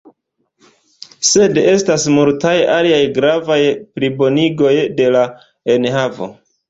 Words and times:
Sed 1.31 1.59
estas 1.73 2.05
multaj 2.15 2.55
aliaj 2.77 2.99
gravaj 3.19 3.61
plibonigoj 3.99 4.73
de 5.03 5.11
la 5.17 5.23
enhavo. 5.77 6.31